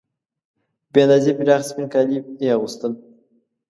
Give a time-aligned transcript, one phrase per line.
[0.91, 2.93] بې اندازې پراخ سپین کالي یې اغوستل.